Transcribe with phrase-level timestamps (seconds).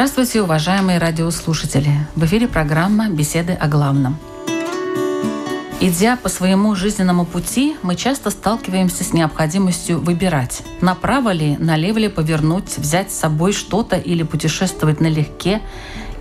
[0.00, 1.92] Здравствуйте, уважаемые радиослушатели!
[2.16, 4.16] В эфире программа «Беседы о главном».
[5.78, 12.08] Идя по своему жизненному пути, мы часто сталкиваемся с необходимостью выбирать, направо ли, налево ли
[12.08, 15.60] повернуть, взять с собой что-то или путешествовать налегке,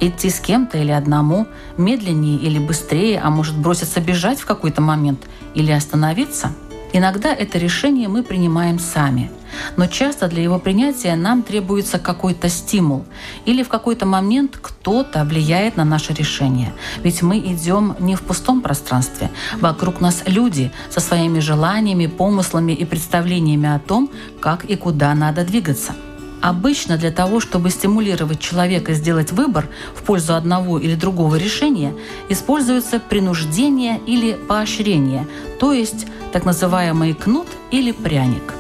[0.02, 5.22] идти с кем-то или одному, медленнее или быстрее, а может броситься бежать в какой-то момент
[5.56, 6.52] или остановиться–
[6.92, 9.30] Иногда это решение мы принимаем сами,
[9.78, 13.06] но часто для его принятия нам требуется какой-то стимул
[13.46, 16.74] или в какой-то момент кто-то влияет на наше решение.
[17.04, 19.30] Ведь мы идем не в пустом пространстве.
[19.60, 24.10] Вокруг нас люди со своими желаниями, помыслами и представлениями о том,
[24.40, 25.94] как и куда надо двигаться–
[26.42, 31.94] Обычно для того, чтобы стимулировать человека сделать выбор в пользу одного или другого решения,
[32.30, 35.28] используется принуждение или поощрение,
[35.60, 38.59] то есть так называемый кнут или пряник.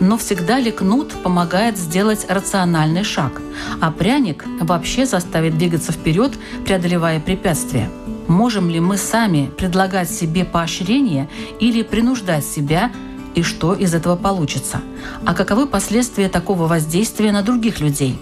[0.00, 3.40] Но всегда ли кнут помогает сделать рациональный шаг,
[3.80, 6.32] а пряник вообще заставит двигаться вперед,
[6.64, 7.90] преодолевая препятствия?
[8.28, 11.28] Можем ли мы сами предлагать себе поощрение
[11.60, 12.90] или принуждать себя
[13.34, 14.80] и что из этого получится?
[15.24, 18.18] А каковы последствия такого воздействия на других людей?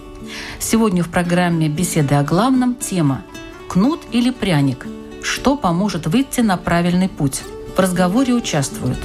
[0.59, 3.23] Сегодня в программе «Беседы о главном» тема
[3.69, 4.87] «Кнут или пряник?
[5.23, 7.43] Что поможет выйти на правильный путь?»
[7.77, 8.99] В разговоре участвуют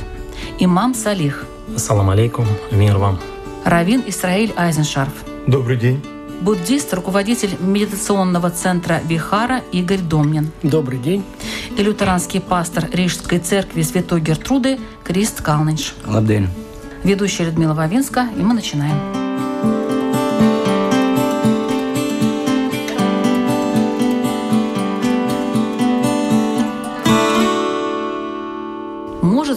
[0.60, 1.46] имам Салих.
[1.76, 3.20] Ассаламу алейкум, мир вам.
[3.66, 5.12] Равин Исраиль Айзеншарф.
[5.46, 6.02] Добрый день.
[6.42, 10.52] Буддист, руководитель медитационного центра Вихара Игорь Домнин.
[10.64, 11.24] Добрый день.
[11.78, 15.96] И лютеранский пастор Рижской церкви Святой Гертруды Крист Калнинш.
[16.06, 16.48] Лабдень.
[17.04, 19.15] Ведущая Людмила Вавинска, и мы начинаем.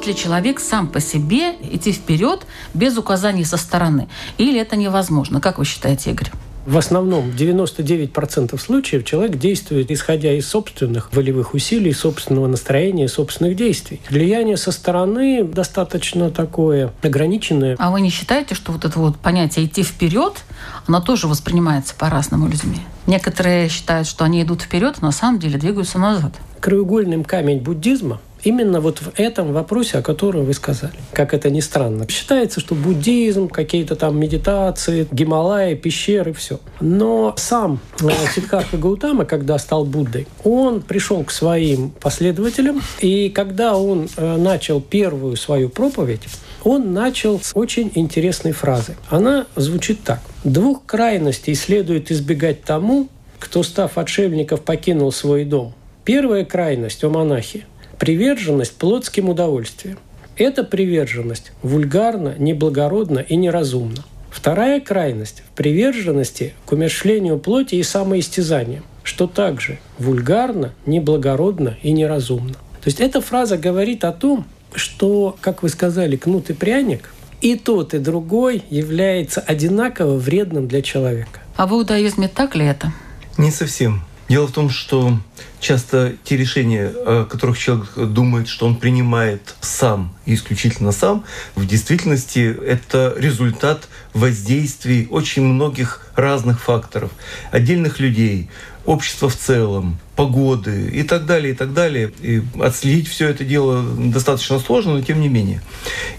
[0.09, 4.09] Ли человек сам по себе идти вперед без указаний со стороны?
[4.39, 5.41] Или это невозможно?
[5.41, 6.31] Как вы считаете, Игорь?
[6.67, 14.03] В основном 99% случаев человек действует исходя из собственных волевых усилий, собственного настроения, собственных действий.
[14.11, 17.75] Влияние со стороны достаточно такое ограниченное.
[17.79, 20.45] А вы не считаете, что вот это вот понятие «идти вперед»,
[20.87, 22.81] оно тоже воспринимается по-разному людьми?
[23.07, 26.35] Некоторые считают, что они идут вперед, но на самом деле двигаются назад.
[26.61, 30.95] Краеугольным камень буддизма Именно вот в этом вопросе, о котором вы сказали.
[31.13, 32.07] Как это ни странно.
[32.09, 36.61] Считается, что буддизм, какие-то там медитации, Гималаи, пещеры, все.
[36.81, 43.77] Но сам э, Сиддхартха Гаутама, когда стал Буддой, он пришел к своим последователям, и когда
[43.77, 46.23] он э, начал первую свою проповедь,
[46.65, 48.97] он начал с очень интересной фразы.
[49.09, 50.21] Она звучит так.
[50.45, 55.75] «Двух крайностей следует избегать тому, кто, став отшельников, покинул свой дом.
[56.05, 57.67] Первая крайность у монахи
[57.99, 59.99] Приверженность плотским удовольствиям.
[60.37, 64.05] Эта приверженность вульгарна, неблагородна и неразумна.
[64.31, 72.53] Вторая крайность в приверженности к умершлению плоти и самоистязаниям, что также вульгарно, неблагородно и неразумно.
[72.53, 77.57] То есть эта фраза говорит о том, что, как вы сказали, кнут и пряник, и
[77.57, 81.41] тот, и другой является одинаково вредным для человека.
[81.57, 82.93] А в иудаизме так ли это?
[83.37, 84.03] Не совсем.
[84.29, 85.19] Дело в том, что
[85.59, 91.25] часто те решения, о которых человек думает, что он принимает сам и исключительно сам,
[91.55, 97.11] в действительности это результат воздействий очень многих разных факторов,
[97.51, 98.51] отдельных людей,
[98.85, 102.13] общества в целом, погоды и так далее, и так далее.
[102.21, 105.63] И отследить все это дело достаточно сложно, но тем не менее.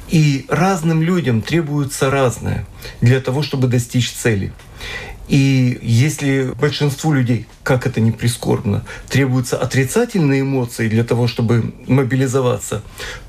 [0.07, 2.65] И разным людям требуется разное
[3.01, 4.53] для того, чтобы достичь цели.
[5.29, 12.81] И если большинству людей, как это не прискорбно, требуются отрицательные эмоции для того, чтобы мобилизоваться,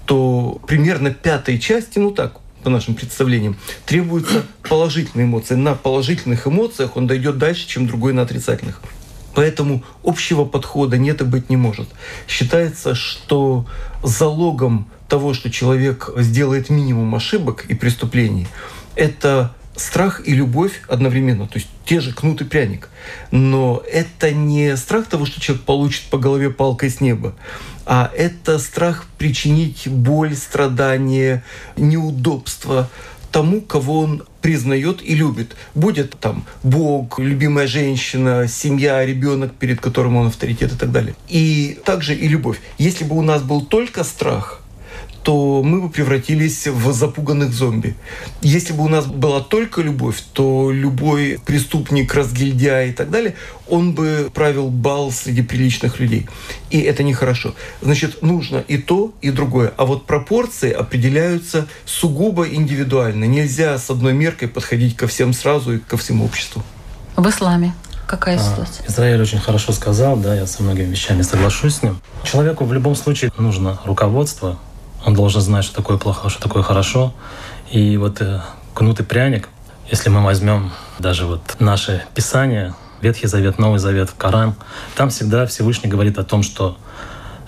[0.07, 5.57] то примерно пятой части, ну так, по нашим представлениям, требуются положительные эмоции.
[5.57, 8.81] На положительных эмоциях он дойдет дальше, чем другой на отрицательных.
[9.35, 11.89] Поэтому общего подхода нет и быть не может.
[12.27, 13.67] Считается, что
[14.03, 18.47] залогом того, что человек сделает минимум ошибок и преступлений,
[18.97, 22.89] это страх и любовь одновременно, то есть те же кнут и пряник.
[23.31, 27.35] Но это не страх того, что человек получит по голове палкой с неба,
[27.87, 31.45] а это страх причинить боль, страдания,
[31.77, 32.91] неудобства
[33.33, 35.57] тому, кого он признает и любит.
[35.75, 41.15] Будет там Бог, любимая женщина, семья, ребенок, перед которым он авторитет и так далее.
[41.29, 42.61] И также и любовь.
[42.79, 44.60] Если бы у нас был только страх,
[45.31, 47.95] то мы бы превратились в запуганных зомби.
[48.43, 53.37] Если бы у нас была только любовь, то любой преступник, разгильдяй и так далее,
[53.69, 56.27] он бы правил бал среди приличных людей.
[56.71, 57.55] И это нехорошо.
[57.81, 59.73] Значит, нужно и то, и другое.
[59.77, 63.27] А вот пропорции определяются сугубо индивидуально.
[63.27, 66.65] Нельзя с одной меркой подходить ко всем сразу и ко всему обществу.
[67.15, 67.73] В исламе
[68.09, 68.85] какая а, ситуация?
[68.89, 72.01] Израиль очень хорошо сказал, да, я со многими вещами соглашусь с ним.
[72.25, 74.59] Человеку в любом случае нужно руководство,
[75.05, 77.15] он должен знать, что такое плохо, что такое хорошо.
[77.71, 78.41] И вот э,
[78.75, 79.49] кнут и пряник,
[79.91, 84.55] если мы возьмем даже вот наше Писание, Ветхий Завет, Новый Завет, Коран,
[84.95, 86.77] там всегда Всевышний говорит о том, что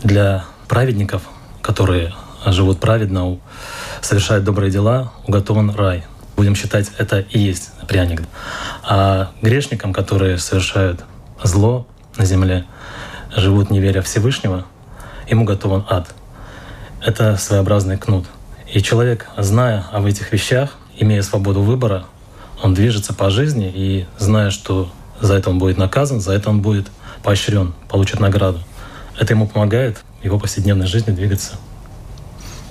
[0.02, 1.22] для праведников,
[1.60, 2.14] которые
[2.46, 3.38] живут праведно,
[4.00, 6.04] совершают добрые дела, уготован рай.
[6.36, 8.22] Будем считать, это и есть пряник.
[8.82, 11.04] А грешникам, которые совершают
[11.42, 12.64] зло на земле,
[13.36, 14.64] живут не веря Всевышнего,
[15.28, 16.14] ему готован ад.
[17.04, 18.26] Это своеобразный кнут.
[18.72, 22.04] И человек, зная об этих вещах, имея свободу выбора,
[22.62, 24.88] он движется по жизни и зная, что
[25.20, 26.86] за это он будет наказан, за это он будет
[27.24, 28.60] поощрен, получит награду.
[29.18, 31.54] Это ему помогает в его повседневной жизни двигаться.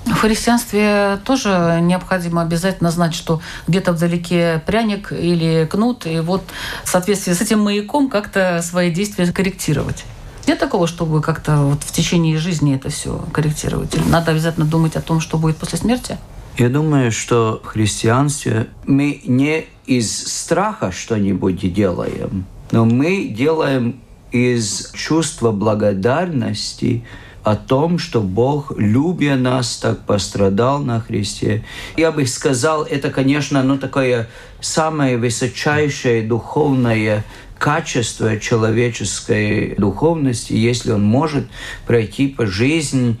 [0.06, 6.42] В христианстве тоже необходимо обязательно знать, что где-то вдалеке пряник или кнут, и вот
[6.84, 10.04] в соответствии с этим маяком как-то свои действия корректировать.
[10.46, 13.94] Нет такого, чтобы как-то вот в течение жизни это все корректировать?
[13.94, 16.18] Или надо обязательно думать о том, что будет после смерти?
[16.58, 24.00] Я думаю, что в христианстве мы не из страха что-нибудь делаем, но мы делаем
[24.32, 27.04] из чувства благодарности
[27.42, 31.64] о том, что Бог, любя нас, так пострадал на Христе.
[31.96, 34.28] Я бы сказал, это, конечно, ну, такое
[34.60, 37.24] самое высочайшее духовное
[37.62, 41.44] качество человеческой духовности, если он может
[41.86, 43.18] пройти по жизни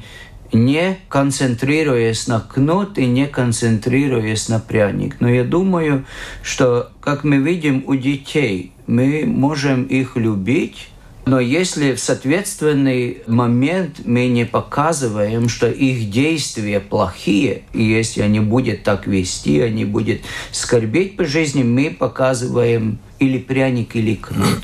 [0.52, 5.16] не концентрируясь на кнут и не концентрируясь на пряник.
[5.20, 6.04] Но я думаю,
[6.42, 10.88] что, как мы видим у детей, мы можем их любить,
[11.24, 18.40] но если в соответственный момент мы не показываем, что их действия плохие, и если они
[18.40, 24.62] будут так вести, они будут скорбеть по жизни, мы показываем или пряник, или кнут.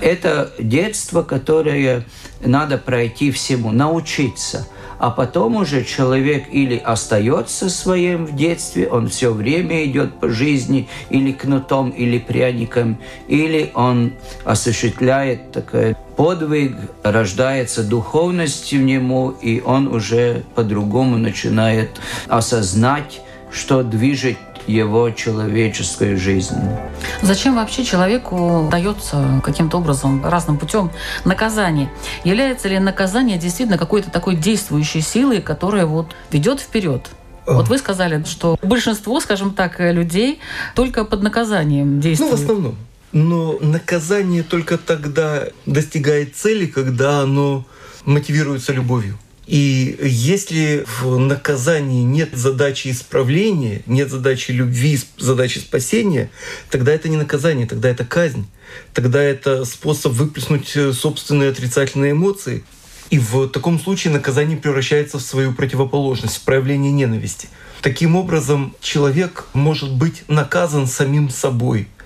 [0.00, 2.04] Это детство, которое
[2.40, 4.66] надо пройти всему, научиться–
[4.98, 10.88] а потом уже человек или остается своим в детстве, он все время идет по жизни
[11.10, 12.98] или кнутом, или пряником,
[13.28, 14.12] или он
[14.44, 23.20] осуществляет такой подвиг, рождается духовность в нему, и он уже по-другому начинает осознать,
[23.50, 24.36] что движет
[24.68, 26.78] его человеческой жизни.
[27.22, 30.90] Зачем вообще человеку дается каким-то образом, разным путем
[31.24, 31.90] наказание?
[32.24, 37.08] Является ли наказание действительно какой-то такой действующей силой, которая вот ведет вперед?
[37.46, 40.38] Вот вы сказали, что большинство, скажем так, людей
[40.74, 42.32] только под наказанием действуют.
[42.32, 42.76] Ну, в основном.
[43.12, 47.64] Но наказание только тогда достигает цели, когда оно
[48.04, 49.18] мотивируется любовью.
[49.48, 56.30] И если в наказании нет задачи исправления, нет задачи любви, задачи спасения,
[56.68, 58.46] тогда это не наказание, тогда это казнь.
[58.92, 62.62] Тогда это способ выплеснуть э, собственные отрицательные эмоции.
[63.08, 67.48] И в таком случае наказание превращается в свою противоположность, в проявление ненависти.
[67.80, 71.88] Таким образом, человек может быть наказан самим собой–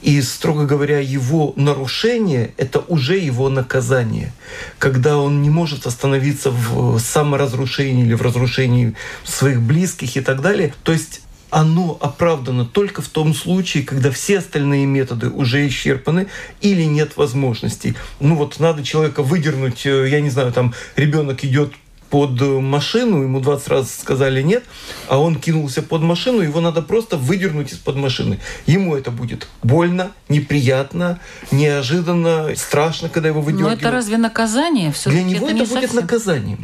[0.00, 4.32] и, строго говоря, его нарушение— это уже его наказание.
[4.78, 8.94] Когда он не может остановиться в саморазрушении или в разрушении
[9.24, 10.74] своих близких и так далее.
[10.82, 11.22] То есть
[11.52, 16.28] оно оправдано только в том случае, когда все остальные методы уже исчерпаны
[16.62, 17.94] или нет возможностей.
[18.20, 21.74] Ну вот надо человека выдернуть, э, я не знаю, там ребенок идет
[22.12, 24.64] под машину, ему 20 раз сказали нет,
[25.08, 28.38] а он кинулся под машину, его надо просто выдернуть из-под машины.
[28.66, 33.80] Ему это будет больно, неприятно, неожиданно, страшно, когда его выдергивают.
[33.80, 34.92] Но это разве наказание?
[34.92, 36.02] все Для него это, это будет совсем...
[36.02, 36.58] наказанием.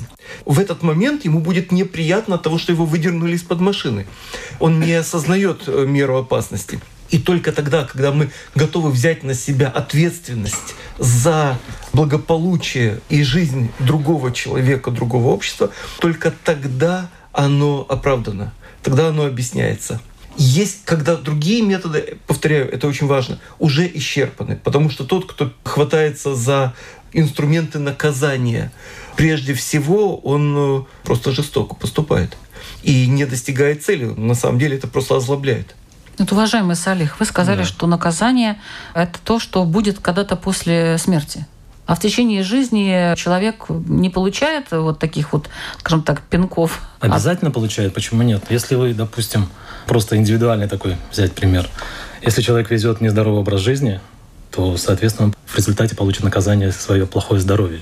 [0.45, 4.07] В этот момент ему будет неприятно от того, что его выдернули из-под машины.
[4.61, 6.79] Он не осознает э, меру опасности.
[7.11, 11.59] И только тогда, когда мы готовы взять на себя ответственность за
[11.93, 20.01] благополучие и жизнь другого человека, другого общества, только тогда оно оправдано, тогда оно объясняется.
[20.37, 24.57] Есть, когда другие методы, повторяю, это очень важно, уже исчерпаны.
[24.63, 26.75] Потому что тот, кто хватается за
[27.13, 28.71] инструменты наказания,
[29.17, 32.37] прежде всего он э, просто жестоко поступает
[32.85, 34.05] и не достигает цели.
[34.05, 35.75] На самом деле это просто озлобляет.
[36.19, 37.65] Вот, уважаемый Салих, вы сказали, да.
[37.65, 38.61] что наказание—
[38.95, 41.47] это то, что будет когда-то после смерти.
[41.87, 45.49] А в течение жизни человек не получает вот таких вот,
[45.79, 46.83] скажем так, пинков.
[47.01, 48.45] Обязательно получает, почему нет?
[48.51, 49.49] Если вы, допустим,
[49.87, 51.67] просто индивидуальный такой взять пример.
[52.21, 54.01] Если человек везет нездоровый образ жизни,
[54.51, 57.81] то, соответственно, в результате получит наказание за свое плохое здоровье.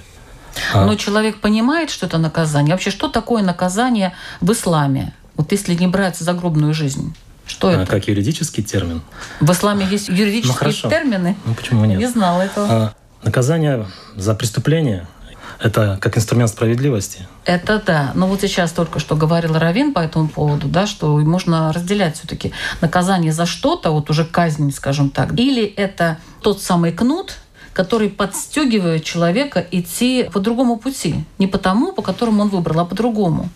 [0.73, 0.87] А...
[0.87, 2.75] Но человек понимает, что это наказание.
[2.75, 5.15] Вообще, что такое наказание в исламе?
[5.37, 7.15] Вот если не брать загробную жизнь.
[7.47, 7.87] Что а, это?
[7.87, 9.03] как юридический термин.
[9.41, 10.89] В исламе есть юридические Ну, хорошо.
[10.91, 11.37] термины?
[11.45, 11.99] Ну почему нет?
[11.99, 12.67] Не знала этого.
[12.69, 13.87] А, наказание
[14.17, 15.07] за преступление–
[15.61, 17.27] это как инструмент справедливости.
[17.45, 18.13] Это да.
[18.15, 22.53] Но вот сейчас только что говорил Равин по этому поводу, да, что можно разделять все-таки
[22.81, 27.37] наказание за что-то, вот уже казнь, скажем так, или это тот самый кнут,
[27.73, 31.25] который подстегивает человека идти по другому пути.
[31.39, 33.49] Не по тому, по которому он выбрал, а по другому.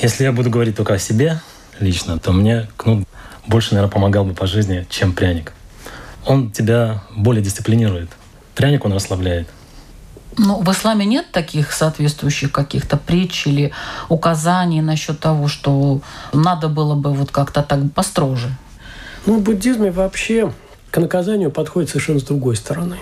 [0.00, 1.40] Если я буду говорить только о себе
[1.80, 3.06] лично, то мне кнут
[3.46, 5.52] больше, наверное, помогал бы по жизни, чем пряник.
[6.26, 8.10] Он тебя более дисциплинирует.
[8.54, 9.48] Пряник он расслабляет.
[10.38, 13.72] Ну, в исламе нет таких соответствующих каких-то притч или
[14.08, 16.00] указаний насчет того, что
[16.32, 18.48] надо было бы вот как-то так построже.
[19.26, 20.52] Ну, в буддизме вообще
[20.90, 22.96] к наказанию подходит совершенно с другой стороны.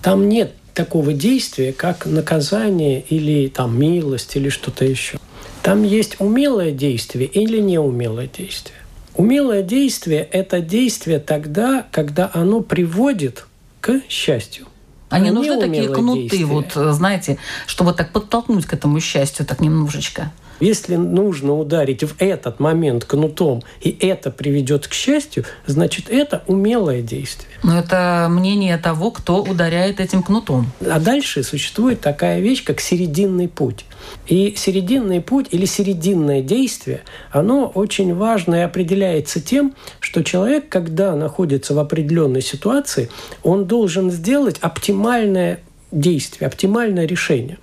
[0.00, 5.18] Там нет такого действия, как наказание или там милость или что-то еще.
[5.62, 8.76] Там есть умелое действие или неумелое действие.
[9.14, 13.46] Умелое действие– это действие тогда, когда оно приводит
[13.80, 14.66] к счастью.
[15.10, 16.46] А не А нужны такие кнуты, действие.
[16.46, 17.36] вот, знаете,
[17.66, 20.32] чтобы так подтолкнуть к этому счастью, так немножечко.
[20.60, 27.02] Если нужно ударить в этот момент кнутом, и это приведет к счастью, значит, это умелое
[27.02, 27.48] действие.
[27.62, 30.70] Но это мнение того, кто ударяет этим кнутом.
[30.86, 33.84] А дальше существует такая вещь, как серединный путь.
[34.26, 41.16] И серединный путь или серединное действие, оно очень важно и определяется тем, что человек, когда
[41.16, 43.10] находится в определенной ситуации,
[43.42, 45.60] он должен сделать оптимальное
[45.92, 47.58] действие, оптимальное решение.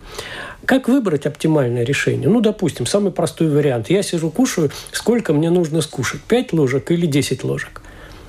[0.68, 2.28] Как выбрать оптимальное решение?
[2.28, 3.90] Ну, допустим, самый простой вариант.
[3.90, 6.20] Я сижу, кушаю, сколько мне нужно скушать?
[6.24, 7.82] 5 ложек или 10 ложек?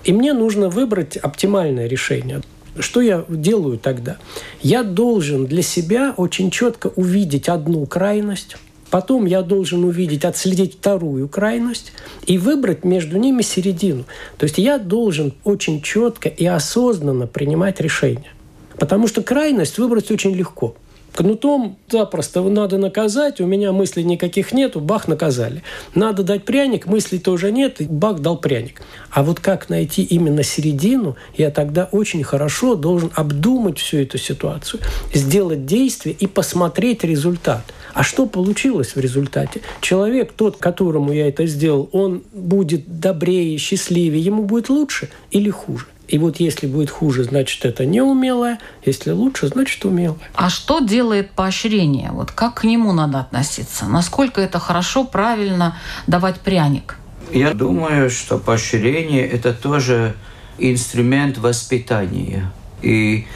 [0.05, 2.43] И мне нужно выбрать оптимальное решение.
[2.79, 4.19] Что я делаю тогда?
[4.63, 8.57] Я должен для себя очень четко увидеть одну крайность,
[8.89, 11.93] потом я должен увидеть, отследить вторую крайность
[12.25, 14.05] и выбрать между ними середину.
[14.37, 18.33] То есть я должен очень четко и осознанно принимать решения.
[18.79, 20.77] Потому что крайность выбрать очень легко.
[21.19, 25.65] Кнутом запросто надо наказать, у меня мыслей никаких нету, бах, наказали.
[25.93, 28.83] Надо дать пряник, мыслей тоже нет, и бах, дал пряник.
[29.11, 34.81] А вот как найти именно середину, я тогда очень хорошо должен обдумать всю эту ситуацию,
[35.13, 37.65] сделать действие и посмотреть результат.
[37.95, 39.63] А что получилось в результате?
[39.81, 45.87] Человек, тот, которому я это сделал, он будет добрее, счастливее, ему будет лучше или хуже?
[46.09, 48.59] И вот если будет хуже, значит, это неумелое.
[48.85, 50.19] Если лучше, значит, умелое.
[50.35, 52.11] А что делает поощрение?
[52.13, 53.85] Вот как к нему надо относиться?
[53.85, 56.97] Насколько это хорошо, правильно давать пряник?
[57.31, 60.15] Я думаю, что поощрение– это тоже
[60.57, 62.51] инструмент воспитания.
[62.81, 63.27] И,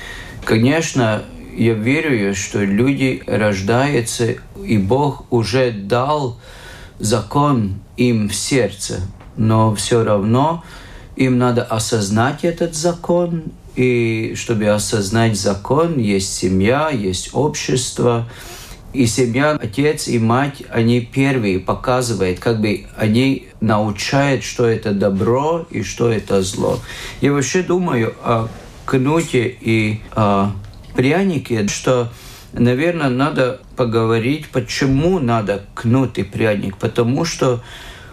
[0.45, 1.25] конечно,
[1.55, 6.39] я верю, что люди рождаются, и Бог уже дал
[6.99, 9.01] закон им в сердце,
[9.37, 10.65] но все равно
[11.17, 18.29] им надо осознать этот закон, и чтобы осознать закон, есть семья, есть общество,
[18.93, 25.67] и семья, отец и мать, они первые показывают, как бы они научают, что это добро
[25.71, 26.79] и что это зло.
[27.23, 28.49] Я вообще думаю о
[28.85, 30.53] кнуте и о
[30.95, 32.13] прянике, что,
[32.53, 36.77] наверное, надо поговорить, почему надо кнут и пряник.
[36.77, 37.63] Потому что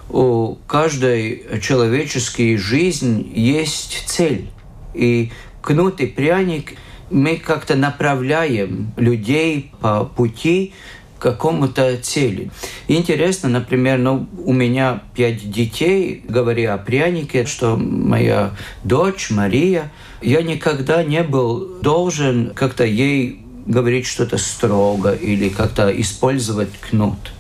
[0.10, 4.48] у каждой человеческой жизни есть цель.
[4.94, 6.74] И кнут и пряник
[7.10, 10.74] мы как-то направляем людей по пути
[11.18, 12.50] к какому-то цели.
[12.88, 18.52] Интересно, например, ну, у меня пять детей, говоря о прянике, что моя
[18.84, 26.72] дочь Мария, я никогда не был должен как-то ей говорить что-то строго или как-то использовать
[26.90, 27.32] кнут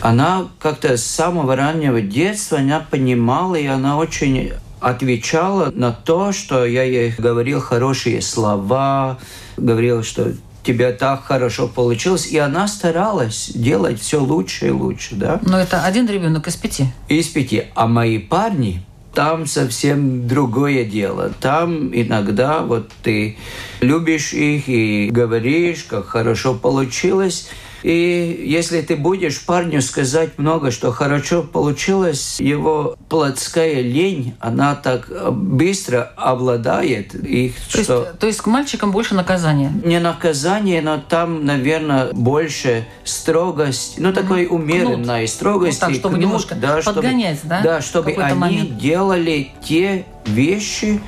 [0.00, 6.64] она как-то с самого раннего детства она понимала, и она очень отвечала на то, что
[6.64, 9.18] я ей говорил хорошие слова,
[9.56, 15.40] говорил, что тебя так хорошо получилось, и она старалась делать все лучше и лучше, да?
[15.42, 16.86] Но это один ребенок из пяти.
[17.08, 17.64] Из пяти.
[17.74, 18.82] А мои парни,
[19.14, 21.32] там совсем другое дело.
[21.40, 23.36] Там иногда вот ты
[23.80, 27.48] любишь их и говоришь, как хорошо получилось,
[27.82, 35.08] и если ты будешь парню сказать много, что хорошо получилось, его плотская лень, она так
[35.32, 37.98] быстро обладает их, То, что...
[38.00, 39.72] есть, то есть к мальчикам больше наказания?
[39.84, 45.80] Не наказание, но там, наверное, больше строгость, ну, такой умеренной строгости.
[45.80, 48.78] Ну, так, чтобы кнут, немножко подгонять, да, Да, в чтобы они момент?
[48.78, 51.00] делали те вещи,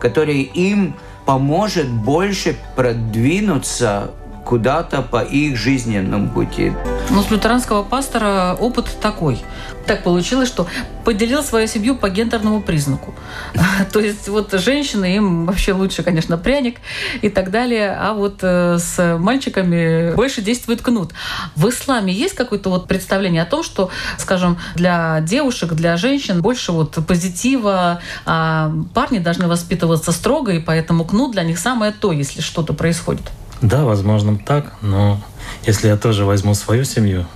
[0.00, 0.94] которые им
[1.24, 4.12] поможет больше продвинуться
[4.46, 6.72] куда-то по их жизненному пути.
[7.10, 9.42] Но с лютеранского пастора опыт такой.
[9.86, 10.66] Так получилось, что
[11.04, 13.14] поделил свою семью по гендерному признаку.
[13.92, 16.78] То есть вот женщины, им вообще лучше, конечно, пряник
[17.22, 21.12] и так далее, а вот э, с мальчиками больше действует кнут.
[21.56, 26.72] В исламе есть какое-то вот представление о том, что, скажем, для девушек, для женщин больше
[26.72, 32.40] вот позитива, а парни должны воспитываться строго, и поэтому кнут для них самое то, если
[32.40, 33.24] что-то происходит?
[33.62, 35.20] Да, возможно, так, но
[35.64, 37.26] если я тоже возьму свою семью,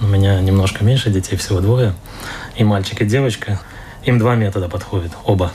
[0.00, 1.94] у меня немножко меньше детей, всего двое,
[2.56, 3.60] и мальчик, и девочка,
[4.04, 5.52] им два метода подходят, оба.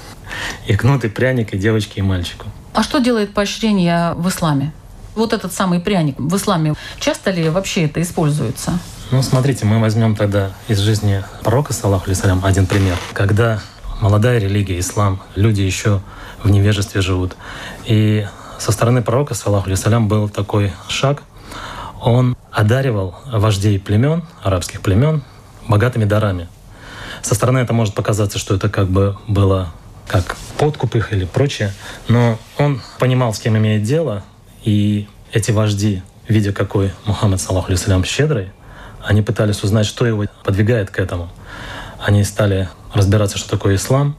[0.68, 2.46] И кнут, и пряник, и девочке, и мальчику.
[2.74, 4.74] А что делает поощрение в исламе?
[5.16, 8.80] Вот этот самый пряник в исламе, часто ли вообще это используется?
[9.12, 12.98] Ну, смотрите, мы возьмем тогда из жизни пророка, саллаху алейсалям, один пример.
[13.14, 13.62] Когда
[14.02, 16.02] молодая религия, ислам, люди еще
[16.44, 17.36] в невежестве живут.
[17.86, 18.28] И
[18.60, 21.24] со стороны пророка, саллаху алейсалям, был такой шаг.
[22.02, 25.24] Он одаривал вождей племен, арабских племен,
[25.68, 26.48] богатыми дарами.
[27.22, 29.74] Со стороны это может показаться, что это как бы было
[30.08, 31.74] как подкуп их или прочее.
[32.08, 34.24] Но он понимал, с кем имеет дело,
[34.64, 38.52] и эти вожди, видя какой Мухаммад, саллаху алейсалям, щедрый,
[39.04, 41.30] они пытались узнать, что его подвигает к этому.
[42.00, 44.16] Они стали разбираться, что такое ислам,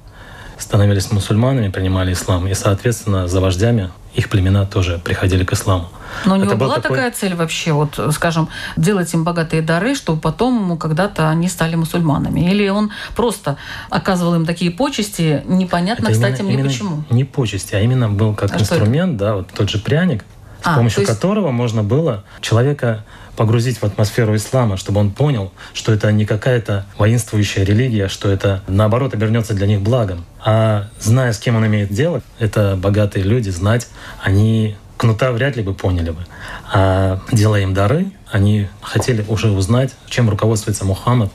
[0.58, 5.88] становились мусульманами, принимали ислам, и, соответственно, за вождями их племена тоже приходили к исламу.
[6.24, 6.96] Но у него Это была такой...
[6.96, 12.40] такая цель вообще, вот, скажем, делать им богатые дары, чтобы потом когда-то они стали мусульманами?
[12.40, 13.56] Или он просто
[13.90, 17.04] оказывал им такие почести, непонятно, Это кстати, именно, мне именно почему?
[17.10, 20.24] Не почести, а именно был как а инструмент, да, вот тот же пряник,
[20.62, 21.12] с а, помощью есть...
[21.12, 23.04] которого можно было человека
[23.36, 28.62] погрузить в атмосферу ислама, чтобы он понял, что это не какая-то воинствующая религия, что это
[28.66, 30.24] наоборот обернется для них благом.
[30.44, 33.88] А зная, с кем он имеет дело, это богатые люди, знать,
[34.22, 36.26] они кнута вряд ли бы поняли бы.
[36.72, 41.30] А делая им дары, они хотели уже узнать, чем руководствуется Мухаммад,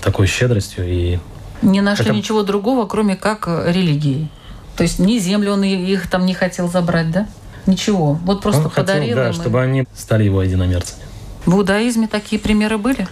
[0.00, 0.84] такой щедростью.
[0.86, 1.18] И
[1.62, 2.14] не нашли это...
[2.14, 4.28] ничего другого, кроме как религии.
[4.76, 7.26] То есть ни землю он их там не хотел забрать, да?
[7.66, 8.14] Ничего.
[8.24, 9.34] Вот просто он подарил хотел, да, им.
[9.34, 11.02] чтобы они стали его единомерцами.
[11.46, 13.08] В иудаизме такие примеры были?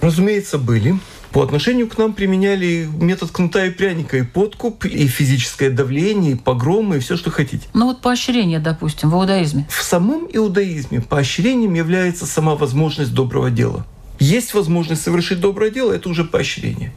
[0.00, 0.98] Разумеется, были.
[1.32, 6.34] По отношению к нам применяли метод кнута и пряника, и подкуп, и физическое давление, и
[6.36, 7.68] погромы, и все, что хотите.
[7.74, 9.66] Ну вот поощрение, допустим, в иудаизме.
[9.68, 13.84] В самом иудаизме поощрением является сама возможность доброго дела.
[14.18, 16.92] Есть возможность совершить доброе дело, это уже поощрение.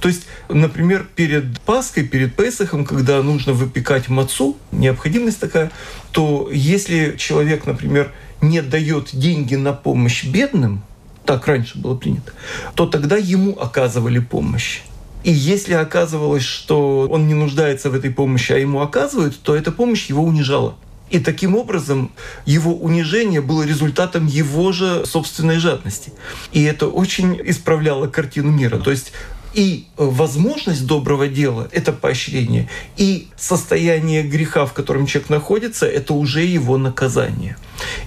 [0.00, 5.70] То есть, например, перед Пасхой, перед Песохом, когда нужно выпекать мацу, необходимость такая,
[6.12, 10.82] то если человек, например, не дает деньги на помощь бедным,
[11.24, 12.32] так раньше было принято,
[12.74, 14.80] то тогда ему оказывали помощь.
[15.24, 19.72] И если оказывалось, что он не нуждается в этой помощи, а ему оказывают, то эта
[19.72, 20.76] помощь его унижала.
[21.10, 22.10] И таким образом
[22.44, 26.12] его унижение было результатом его же собственной жадности.
[26.52, 28.78] И это очень исправляло картину мира.
[28.78, 29.12] То есть
[29.56, 36.44] и возможность доброго дела— это поощрение, и состояние греха, в котором человек находится, это уже
[36.44, 37.56] его наказание.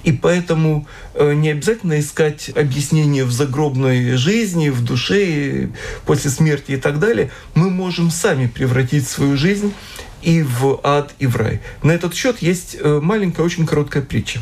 [0.03, 5.69] И поэтому э, не обязательно искать объяснение в загробной жизни, в душе,
[6.05, 7.31] после смерти и так далее.
[7.55, 9.73] Мы можем сами превратить свою жизнь
[10.21, 11.61] и в ад, и в рай.
[11.83, 14.41] На этот счет есть э, маленькая, очень короткая притча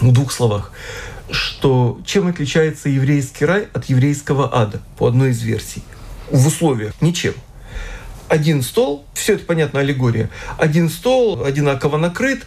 [0.00, 0.72] в двух словах
[1.28, 5.82] что чем отличается еврейский рай от еврейского ада, по одной из версий–
[6.30, 7.34] в условиях ничем.
[8.28, 10.30] Один стол, все это понятно, аллегория.
[10.58, 12.44] Один стол одинаково накрыт,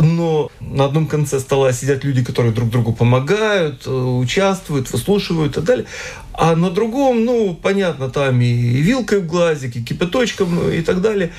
[0.00, 5.54] но на одном конце стола сидят люди, которые друг другу помогают, э, участвуют, выслушивают и
[5.54, 5.86] так далее.
[6.32, 11.30] А на другом, ну, понятно, там и вилкой в глазик, и кипяточком и так далее.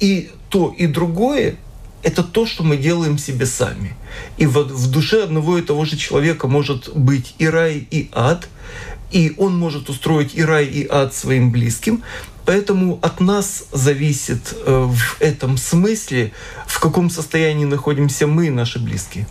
[0.00, 1.56] И то, и другое
[2.02, 3.94] это то, что мы делаем себе сами.
[4.38, 8.48] И в, в душе одного и того же человека может быть и рай, и ад–
[9.10, 12.02] и он может устроить и рай, и ад своим близким.
[12.46, 16.32] Поэтому от нас зависит э, в этом смысле,
[16.66, 19.26] в каком состоянии находимся мы и наши близкие.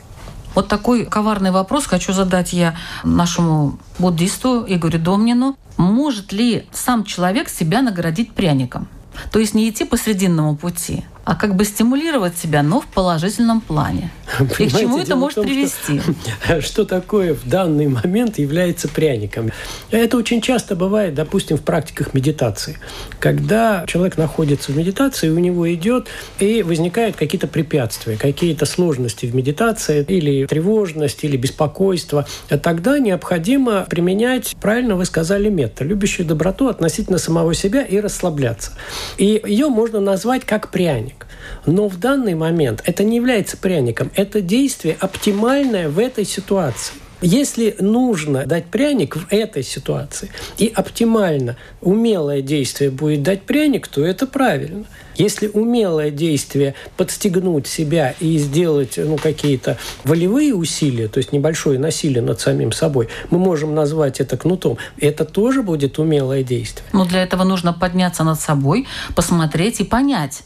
[0.55, 5.57] Вот такой коварный вопрос хочу задать я нашему буддисту Игорю Домнину.
[5.77, 8.87] Может ли сам человек себя наградить пряником?
[9.31, 13.61] То есть не идти по срединному пути, а как бы стимулировать себя, но в положительном
[13.61, 14.11] плане.
[14.59, 16.01] И к чему это может том, привести?
[16.43, 19.51] Что, что такое в данный момент является пряником?
[19.91, 22.77] Это очень часто бывает, допустим, в практиках медитации.
[23.19, 26.07] Когда человек находится в медитации, у него идет
[26.39, 32.27] и возникают какие-то препятствия, какие-то сложности в медитации, или тревожность, или беспокойство.
[32.61, 38.71] Тогда необходимо применять, правильно вы сказали, метод, любящую доброту относительно самого себя и расслабляться.
[39.17, 41.25] И ее можно назвать как пряник.
[41.65, 44.11] Но в данный момент это не является пряником.
[44.19, 46.93] Это действие оптимальное в этой ситуации.
[47.21, 54.03] Если нужно дать пряник в этой ситуации, и оптимально умелое действие будет дать пряник, то
[54.03, 54.83] это правильно.
[55.15, 62.21] Если умелое действие подстегнуть себя и сделать ну, какие-то волевые усилия, то есть небольшое насилие
[62.21, 64.77] над самим собой, мы можем назвать это кнутом.
[64.97, 66.85] Это тоже будет умелое действие.
[66.91, 70.43] Но для этого нужно подняться над собой, посмотреть и понять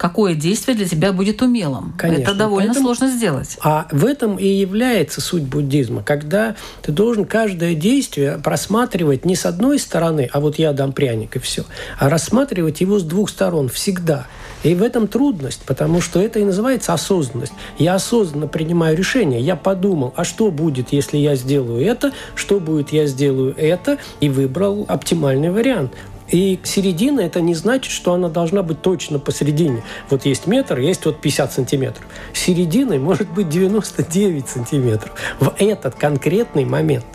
[0.00, 1.92] какое действие для тебя будет умелым.
[1.98, 2.22] Конечно.
[2.22, 3.58] Это довольно Поэтому, сложно сделать.
[3.62, 9.44] А в этом и является суть буддизма, когда ты должен каждое действие просматривать не с
[9.44, 11.66] одной стороны, а вот я дам пряник и все,
[11.98, 14.26] а рассматривать его с двух сторон всегда.
[14.62, 17.52] И в этом трудность, потому что это и называется осознанность.
[17.78, 19.40] Я осознанно принимаю решение.
[19.40, 24.28] Я подумал, а что будет, если я сделаю это, что будет, я сделаю это, и
[24.28, 25.92] выбрал оптимальный вариант.
[26.30, 29.82] И середина– это не значит, что она должна быть точно посередине.
[30.08, 32.06] Вот есть метр, есть вот 50 сантиметров.
[32.32, 37.06] Серединой может быть 99 сантиметров в этот конкретный момент.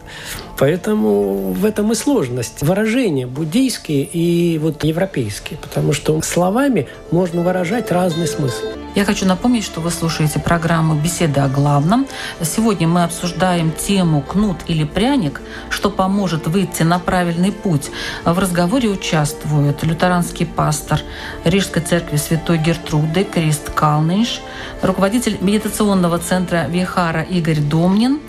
[0.58, 2.62] Поэтому в этом и сложность.
[2.62, 8.64] Выражения буддийские и вот европейские, потому что словами можно выражать разный смысл.
[8.96, 12.08] Я хочу напомнить, что вы слушаете программу «Беседа о главном».
[12.42, 17.92] Сегодня мы обсуждаем тему «Кнут или пряник», что поможет выйти на правильный путь.
[18.24, 21.02] В разговоре участвуют лютеранский пастор
[21.44, 24.40] Рижской церкви Святой Гертруды Крист Калниш,
[24.82, 28.22] руководитель медитационного центра Вихара Игорь Домнин,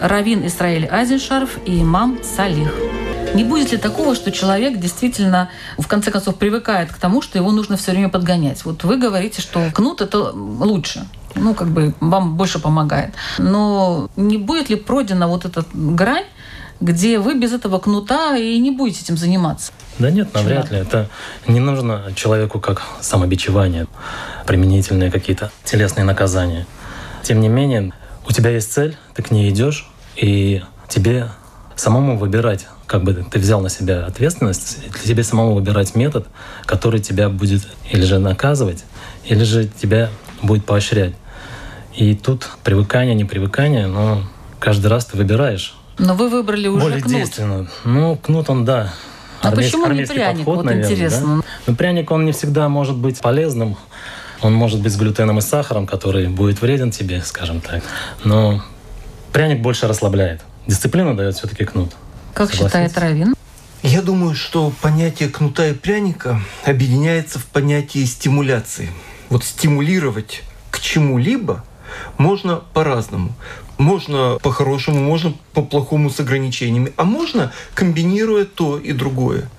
[0.00, 2.72] Равин Исраиль Азеншарф и имам Салих.
[3.34, 7.50] Не будет ли такого, что человек действительно, в конце концов, привыкает к тому, что его
[7.50, 8.64] нужно все время подгонять?
[8.64, 11.06] Вот вы говорите, что кнут это лучше
[11.36, 13.14] ну, как бы вам больше помогает.
[13.38, 16.24] Но не будет ли пройдена вот эта грань,
[16.80, 19.72] где вы без этого кнута и не будете этим заниматься?
[19.98, 20.78] Да нет, навряд ли.
[20.78, 21.08] Это
[21.46, 23.86] не нужно человеку как самобичевание,
[24.46, 26.66] применительные какие-то телесные наказания.
[27.22, 27.92] Тем не менее,
[28.28, 31.28] у тебя есть цель, ты к ней идешь, и тебе
[31.74, 36.26] самому выбирать, как бы ты взял на себя ответственность, тебе самому выбирать метод,
[36.64, 38.84] который тебя будет или же наказывать,
[39.24, 40.10] или же тебя
[40.42, 41.14] будет поощрять.
[41.94, 44.22] И тут привыкание, не привыкание, но
[44.60, 45.74] каждый раз ты выбираешь.
[45.98, 47.12] Но вы выбрали уже Более кнут.
[47.14, 47.68] действенно.
[47.84, 48.92] Ну, кнут он, да.
[49.40, 50.38] А почему не пряник?
[50.38, 51.36] Подход, вот наверное, интересно.
[51.36, 51.42] Да?
[51.66, 53.76] Но пряник, он не всегда может быть полезным.
[54.46, 57.82] Он может быть с глютеном и сахаром, который будет вреден тебе, скажем так.
[58.22, 58.62] Но
[59.32, 60.40] пряник больше расслабляет.
[60.68, 61.92] Дисциплина дает все-таки кнут.
[62.32, 63.34] Как считает Равин?
[63.82, 68.90] Я думаю, что понятие кнута и пряника объединяется в понятии стимуляции.
[69.30, 71.64] Вот стимулировать к чему-либо
[72.18, 73.32] можно по-разному.
[73.78, 79.50] Можно по-хорошему, можно по-плохому с ограничениями, а можно комбинируя то и другое.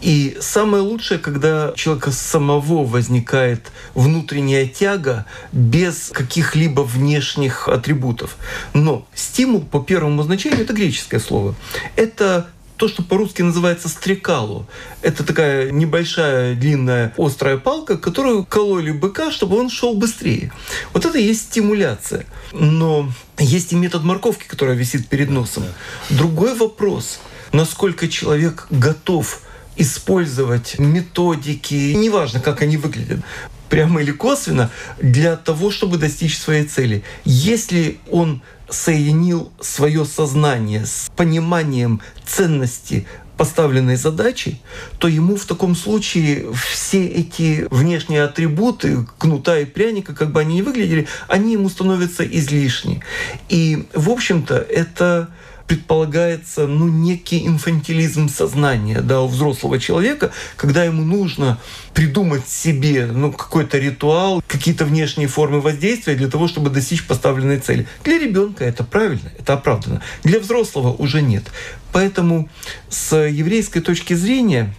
[0.00, 8.36] И самое лучшее, когда у человека самого возникает внутренняя тяга без каких-либо внешних атрибутов.
[8.72, 11.54] Но стимул по первому значению— это греческое слово.
[11.96, 12.48] Это
[12.80, 14.66] то, что по-русски называется стрекалу.
[15.02, 20.50] Это такая небольшая, длинная, острая палка, которую кололи быка, чтобы он шел быстрее.
[20.94, 22.24] Вот это и есть стимуляция.
[22.52, 25.64] Но есть и метод морковки, которая висит перед носом.
[26.08, 27.20] Другой вопрос,
[27.52, 29.42] насколько человек готов
[29.76, 33.20] использовать методики, неважно, как они выглядят,
[33.68, 34.70] прямо или косвенно,
[35.02, 37.04] для того, чтобы достичь своей цели.
[37.26, 38.40] Если он
[38.70, 43.06] соединил свое сознание с пониманием ценности
[43.40, 44.60] поставленной задачи,
[44.98, 50.56] то ему в таком случае все эти внешние атрибуты кнута и пряника, как бы они
[50.56, 53.02] ни выглядели, они ему становятся излишни.
[53.48, 55.30] И, в общем-то, это
[55.70, 61.58] предполагается ну, некий инфантилизм сознания да, у взрослого человека, когда ему нужно
[61.94, 67.86] придумать себе ну, какой-то ритуал, какие-то внешние формы воздействия для того, чтобы достичь поставленной цели.
[68.02, 70.02] Для ребенка это правильно, это оправдано.
[70.24, 71.44] Для взрослого уже нет.
[71.92, 72.48] Поэтому
[72.88, 74.74] с еврейской точки зрения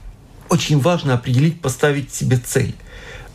[0.49, 2.75] очень важно определить, поставить себе цель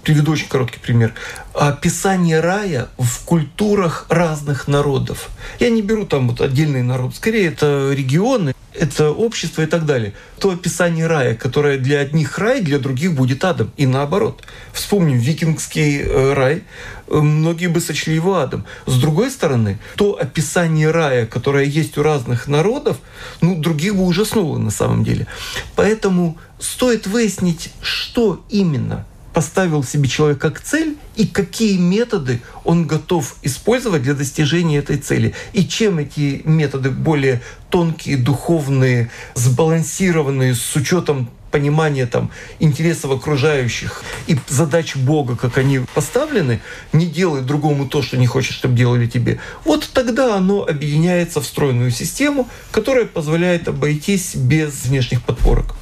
[0.07, 1.15] приведу очень короткий пример.
[1.53, 5.31] Описание рая в культурах разных народов.
[5.59, 10.13] Я не беру там вот отдельный народ, скорее это регионы, это общество и так далее.
[10.39, 13.73] То описание рая, которое для одних рай, для других будет адом.
[13.77, 14.45] И наоборот.
[14.73, 16.63] Вспомним викингский э, рай,
[17.09, 18.65] э, многие бы сочли его адом.
[18.87, 22.99] С другой стороны, то описание рая, которое есть у разных народов,
[23.41, 25.27] ну, других бы ужаснуло на самом деле.
[25.75, 29.05] Поэтому стоит выяснить, что именно–
[29.37, 35.35] поставил себе человек как цель и какие методы он готов использовать для достижения этой цели.
[35.53, 44.39] И чем эти методы более тонкие, духовные, сбалансированные с учетом понимание там интересов окружающих и
[44.49, 46.63] задач Бога, как они поставлены,
[46.95, 51.47] не делай другому то, что не хочешь, чтобы делали тебе, вот тогда оно объединяется в
[51.47, 55.75] стройную систему, которая позволяет обойтись без внешних подпорок.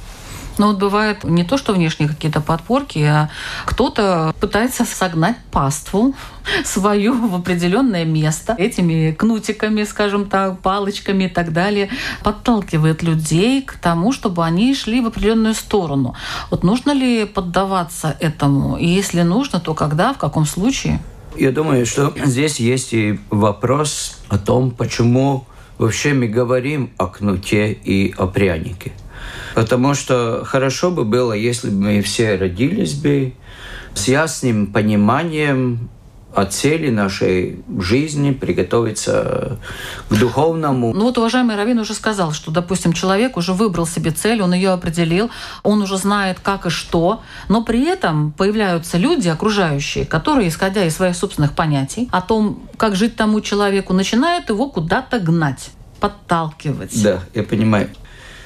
[0.57, 3.29] Но вот бывает не то, что внешние какие-то подпорки, а
[3.65, 6.15] кто-то пытается согнать паству
[6.63, 11.89] свою в определенное место этими кнутиками, скажем так, палочками и так далее,
[12.23, 16.15] подталкивает людей к тому, чтобы они шли в определенную сторону.
[16.51, 18.77] Вот нужно ли поддаваться этому?
[18.77, 20.99] И если нужно, то когда, в каком случае?
[21.37, 25.45] Я думаю, что здесь есть и вопрос о том, почему
[25.77, 28.93] вообще мы говорим о кнуте и о прянике.
[29.53, 33.33] Потому что хорошо бы было, если бы мы все родились бы
[33.93, 35.89] с ясным пониманием
[36.35, 39.57] о цели нашей жизни, приготовиться
[40.09, 40.93] к духовному.
[40.93, 44.71] Ну вот уважаемый Равин уже сказал, что, допустим, человек уже выбрал себе цель, он ее
[44.71, 45.31] определил,
[45.63, 50.95] он уже знает, как и что, но при этом появляются люди, окружающие, которые, исходя из
[50.95, 55.69] своих собственных понятий о том, как жить тому человеку, начинают его куда-то гнать
[56.01, 57.01] подталкивать.
[57.01, 57.89] Да, я понимаю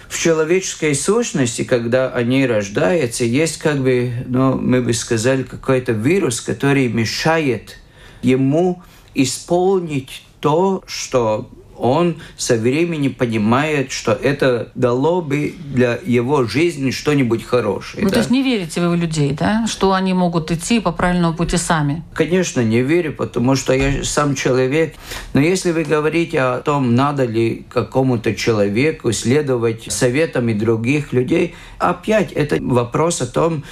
[0.10, 6.41] в человеческой сущности, когда они рождаются, есть как бы, ну, мы бы сказали, какой-то вирус,
[6.41, 7.78] который мешает
[8.24, 8.82] ему
[9.13, 17.44] исполнить то, что он со временем понимает, что это дало бы для его жизни что-нибудь
[17.44, 18.04] хорошее.
[18.04, 18.15] Ну, да?
[18.15, 19.65] то есть не верите вы в людей, да?
[19.68, 22.04] Что они могут идти по правильному пути сами?
[22.13, 24.96] Конечно, не верю, потому что я сам человек.
[25.34, 31.56] Но если вы говорите о том, надо ли какому-то человеку следовать советам и других людей,
[31.78, 33.63] опять это вопрос о том,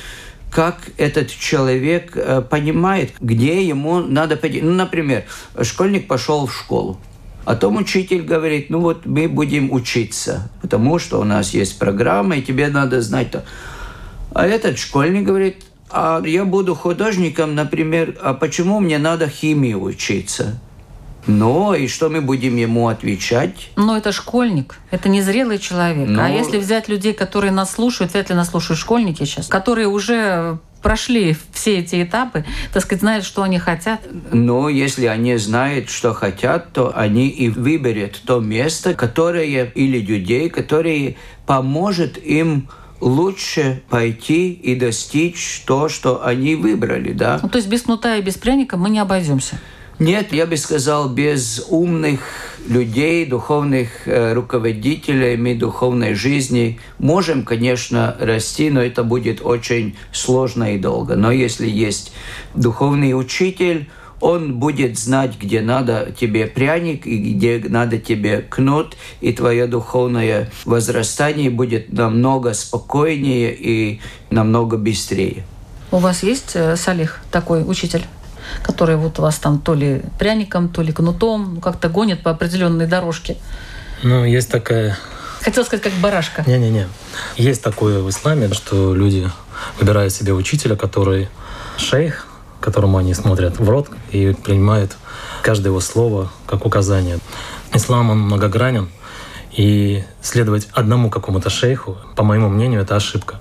[0.50, 4.62] как этот человек э, понимает, где ему надо пойти.
[4.62, 5.26] Ну, например,
[5.62, 6.98] школьник пошел в школу.
[7.47, 12.36] А том учитель говорит, ну вот мы будем учиться, потому что у нас есть программа,
[12.36, 13.45] и тебе надо знать то.
[14.33, 20.60] А этот школьник говорит, а я буду художником, например, а почему мне надо химии учиться?
[21.25, 23.69] Ну, и что мы будем ему отвечать?
[23.77, 26.10] Но это школьник, это незрелый человек.
[26.10, 26.23] Но...
[26.23, 29.88] А ну, если взять людей, которые нас слушают, вряд ли нас слушают школьники сейчас, которые
[29.88, 34.01] уже прошли все эти этапы, так сказать, знают, что они хотят?
[34.31, 40.49] Ну, если они знают, что хотят, то они и выберут то место, которое или людей,
[40.49, 47.39] которые поможет им лучше пойти и достичь то, что они выбрали, да?
[47.41, 49.59] Ну, то есть без кнута и без пряника мы не обойдемся.
[49.99, 52.19] Нет, я бы сказал, без умных
[52.67, 60.75] людей, духовных э, руководителей мы духовной жизни можем, конечно, расти, но это будет очень сложно
[60.75, 61.15] и долго.
[61.15, 62.12] Но если есть
[62.53, 63.89] духовный учитель,
[64.21, 70.51] он будет знать, где надо тебе пряник и где надо тебе кнут, и твое духовное
[70.65, 75.43] возрастание будет намного спокойнее и намного быстрее.
[75.89, 78.03] У вас есть, э, Салих, такой учитель?
[78.63, 82.88] Которые вот вас там то ли пряником, то ли кнутом, ну, как-то гонят по определенной
[82.88, 83.38] дорожке.
[84.03, 84.97] Ну, есть такая...
[85.41, 86.43] Хотел сказать, как барашка.
[86.45, 86.88] Не-не-не.
[87.38, 89.29] Есть такое в исламе, что люди
[89.79, 91.29] выбирают себе учителя, который
[91.77, 92.27] шейх,
[92.60, 94.97] которому они смотрят в рот и принимают
[95.41, 97.19] каждое его слово как указание.
[97.73, 98.89] Ислам, он многогранен,
[99.57, 103.39] и следовать одному какому-то шейху, по моему мнению, это ошибка.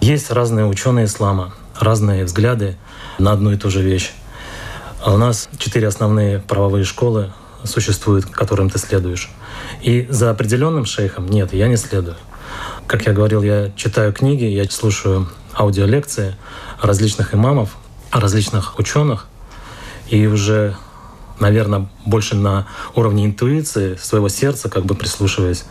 [0.00, 2.76] Есть разные ученые ислама, разные взгляды
[3.18, 4.12] на одну и ту же вещь.
[5.02, 7.32] А у нас четыре основные правовые школы
[7.64, 9.30] существуют, которым ты следуешь.
[9.80, 12.16] И за определенным шейхом нет, я не следую.
[12.86, 16.36] Как я говорил, я читаю книги, я слушаю аудиолекции
[16.82, 17.76] различных имамов,
[18.12, 19.26] различных ученых,
[20.08, 20.76] и уже,
[21.38, 25.64] наверное, больше на уровне интуиции своего сердца, как бы прислушиваясь,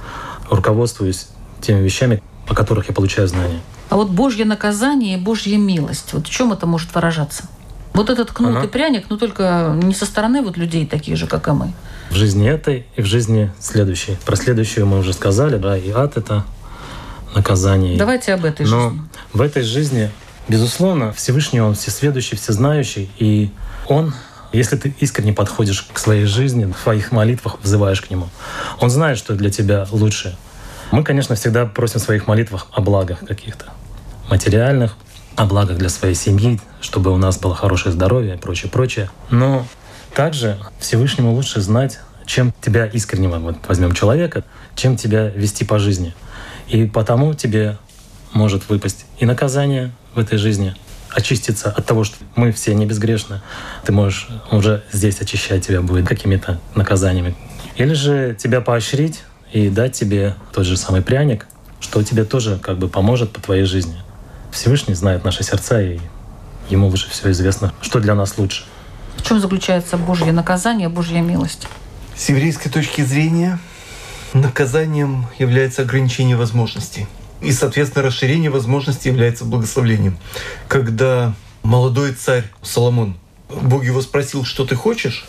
[0.50, 1.28] руководствуюсь
[1.62, 3.62] теми вещами, о которых я получаю знания.
[3.90, 7.44] А вот Божье наказание и Божья милость, вот в чем это может выражаться?
[7.94, 8.66] Вот этот кнут ага.
[8.66, 11.74] и пряник, но только не со стороны вот людей таких же, как и мы.
[12.10, 14.18] В жизни этой и в жизни следующей.
[14.26, 16.46] Про следующую мы уже сказали, да, и ад это
[17.36, 17.98] наказание.
[17.98, 19.02] Давайте об этой Но жизни.
[19.34, 20.12] в этой жизни,
[20.48, 23.52] безусловно, Всевышний Он всесведущий, всезнающий, и
[23.88, 24.14] Он
[24.52, 28.30] если ты искренне подходишь к своей жизни, в своих молитвах взываешь к Нему,
[28.80, 30.38] Он знает, что для тебя лучше.
[30.92, 33.68] Мы, конечно, всегда просим в своих молитвах о благах каких-то
[34.30, 34.96] материальных,
[35.40, 39.10] о благах для своей семьи, чтобы у нас было хорошее здоровье и прочее, прочее.
[39.30, 39.66] Но
[40.14, 44.44] также Всевышнему лучше знать, чем тебя искреннего, вот возьмем человека,
[44.76, 46.14] чем тебя вести по жизни.
[46.68, 47.78] И потому тебе
[48.34, 50.76] может выпасть и наказание в этой жизни,
[51.10, 53.40] очиститься от того, что мы все не безгрешны.
[53.86, 57.34] Ты можешь уже здесь очищать тебя будет какими-то наказаниями.
[57.78, 59.24] Или же тебя поощрить
[59.54, 61.48] и дать тебе тот же самый пряник,
[61.80, 63.96] что тебе тоже как бы поможет по твоей жизни.
[64.52, 66.00] Всевышний знает наши сердца, и
[66.70, 68.66] ему выше все известно, что для нас лучше.
[69.18, 71.68] В чем заключается Божье наказание, Божья милость?
[72.16, 73.60] С еврейской точки зрения
[74.34, 77.08] наказанием является ограничение возможностей.
[77.42, 80.18] И, соответственно, расширение возможностей является благословлением.
[80.68, 81.34] Когда
[81.64, 83.18] молодой царь Соломон,
[83.50, 85.26] Бог его спросил, что ты хочешь,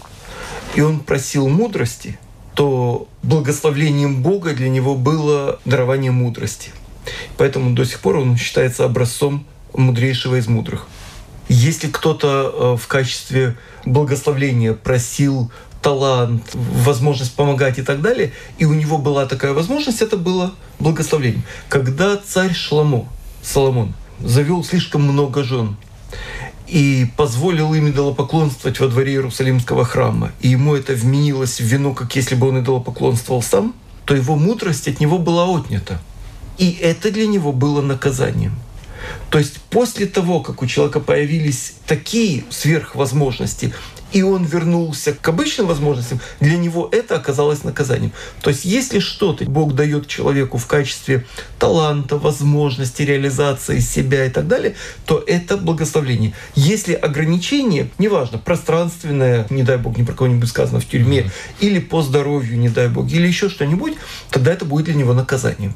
[0.75, 2.19] и он просил мудрости,
[2.55, 6.73] то благословлением Бога для него было дарование мудрости.
[7.37, 10.87] Поэтому до сих пор он считается образцом мудрейшего из мудрых.
[11.49, 15.51] Если кто-то э, в качестве благословления просил
[15.83, 21.43] талант, возможность помогать и так далее, и у него была такая возможность, это было благословление.
[21.69, 23.09] Когда царь Шламо,
[23.43, 25.77] Соломон, завел слишком много жен
[26.67, 32.15] и позволил им идолопоклонствовать во дворе Иерусалимского храма, и ему это вменилось в вину, как
[32.15, 36.01] если бы он идолопоклонствовал сам, то его мудрость от него была отнята.
[36.61, 38.55] И это для него было наказанием.
[39.31, 43.73] То есть после того, как у человека появились такие сверхвозможности,
[44.13, 48.13] и он вернулся к обычным возможностям, для него это оказалось наказанием.
[48.43, 51.27] То есть если что-то Бог дает человеку в качестве
[51.59, 54.75] таланта, возможности, реализации себя и так далее,
[55.07, 56.33] то это благословление.
[56.55, 61.31] Если ограничение, неважно, пространственное, не дай Бог, ни про кого-нибудь сказано в тюрьме, mm-hmm.
[61.61, 63.95] или по здоровью, не дай Бог, или еще что-нибудь,
[64.31, 65.75] тогда это будет для него наказанием.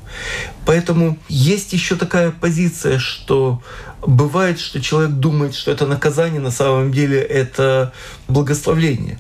[0.67, 3.63] Поэтому есть еще такая позиция, что
[4.07, 7.93] бывает, что человек думает, что это наказание, на самом деле это
[8.29, 9.19] благословление.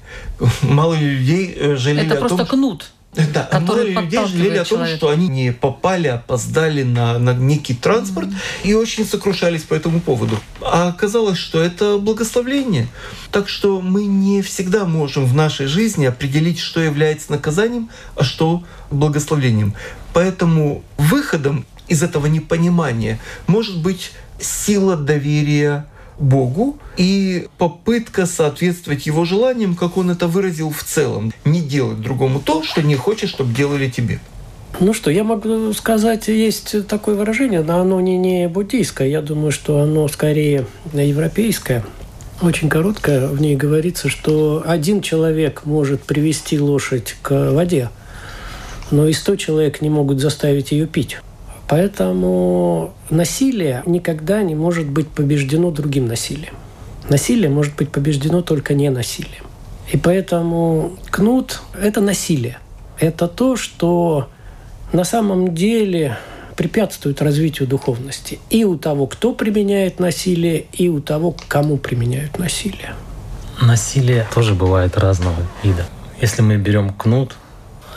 [0.62, 2.90] Мало людей э, жалели это о просто том, кнут.
[3.32, 4.96] Да, много людей жалели о том, человека.
[4.96, 8.64] что они не попали, опоздали на, на некий транспорт mm-hmm.
[8.64, 10.40] и очень сокрушались по этому поводу.
[10.60, 12.88] А оказалось, что это благословление.
[13.30, 18.64] Так что мы не всегда можем в нашей жизни определить, что является наказанием, а что
[18.90, 19.74] благословением.
[20.12, 25.86] Поэтому выходом из этого непонимания может быть сила доверия
[26.18, 31.32] Богу и попытка соответствовать его желаниям, как он это выразил в целом.
[31.44, 34.20] Не делать другому то, что не хочешь, чтобы делали тебе.
[34.80, 39.52] Ну что, я могу сказать, есть такое выражение, но оно не, не буддийское, я думаю,
[39.52, 41.84] что оно скорее европейское.
[42.42, 47.90] Очень короткое, в ней говорится, что один человек может привести лошадь к воде,
[48.90, 51.18] но и сто человек не могут заставить ее пить.
[51.68, 56.54] Поэтому насилие никогда не может быть побеждено другим насилием.
[57.08, 59.44] Насилие может быть побеждено только не насилием.
[59.92, 62.58] И поэтому кнут– это насилие.
[62.98, 64.28] Это то, что
[64.92, 66.16] на самом деле
[66.56, 68.38] препятствует развитию духовности.
[68.50, 72.94] И у того, кто применяет насилие, и у того, кому применяют насилие.
[73.60, 75.86] Насилие тоже бывает разного вида.
[76.20, 77.36] Если мы берем кнут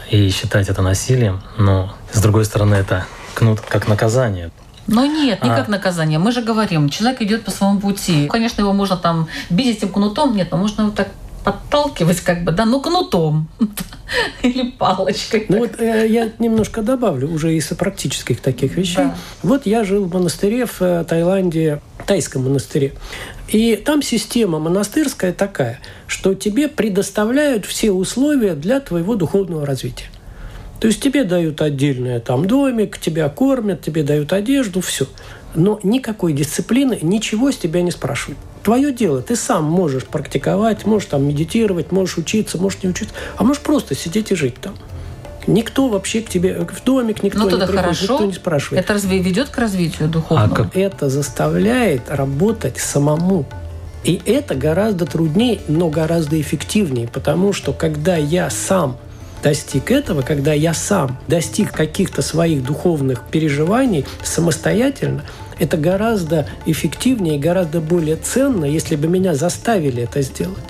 [0.10, 3.06] и считать это насилием, но с другой стороны это
[3.38, 4.50] кнут как наказание.
[4.88, 5.56] Но нет, не а.
[5.56, 6.18] как наказание.
[6.18, 8.28] Мы же говорим, человек идет по своему пути.
[8.28, 11.10] Конечно, его можно там бить этим кнутом, нет, но можно его так
[11.44, 13.48] подталкивать, как бы, да, ну кнутом
[14.42, 15.46] или палочкой.
[15.50, 18.98] Ну вот э, я немножко добавлю уже из практических таких вещей.
[18.98, 19.16] Да.
[19.44, 22.94] Вот я жил в монастыре в э, Таиланде, тайском монастыре.
[23.50, 30.08] И там система монастырская такая, что тебе предоставляют все условия для твоего духовного развития.
[30.80, 35.08] То есть тебе дают отдельный там домик, тебя кормят, тебе дают одежду, все.
[35.56, 38.38] Но никакой дисциплины, ничего с тебя не спрашивают.
[38.64, 43.44] Твое дело, ты сам можешь практиковать, можешь там медитировать, можешь учиться, можешь не учиться, а
[43.44, 44.76] можешь просто сидеть и жить там.
[45.48, 48.14] Никто вообще к тебе в домик, никто ну, не приходит, хорошо.
[48.14, 48.84] никто не спрашивает.
[48.84, 50.52] Это разве ведет к развитию духовного?
[50.52, 50.76] А как?
[50.76, 53.46] Это заставляет работать самому.
[54.04, 58.98] И это гораздо труднее, но гораздо эффективнее, потому что когда я сам
[59.44, 65.24] достиг этого, когда я сам достиг каких-то своих духовных переживаний самостоятельно,
[65.60, 70.64] это гораздо эффективнее и гораздо более ценно, если бы меня заставили это сделать.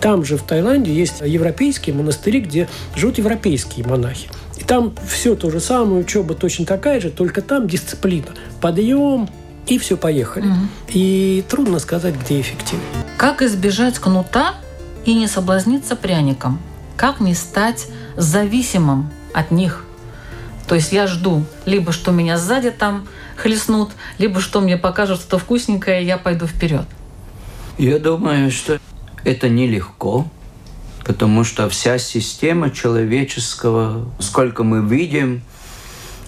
[0.00, 4.28] Там же в Таиланде есть европейские монастыри, где живут европейские монахи.
[4.58, 8.28] И там все то же самое, учеба точно такая же, только там дисциплина.
[8.60, 9.28] Подъем,
[9.66, 10.46] и все, поехали.
[10.46, 10.56] Угу.
[10.92, 12.86] И трудно сказать, где эффективнее.
[13.16, 14.54] Как избежать кнута
[15.04, 16.60] и не соблазниться пряником?
[16.96, 19.84] Как не стать зависимым от них.
[20.68, 25.38] То есть я жду либо что меня сзади там хлестнут, либо что мне покажут что
[25.38, 26.86] вкусненькое, и я пойду вперед.
[27.78, 28.78] Я думаю, что
[29.24, 30.26] это нелегко,
[31.04, 35.42] потому что вся система человеческого, сколько мы видим,